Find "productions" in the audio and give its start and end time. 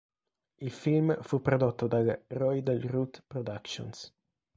3.27-4.11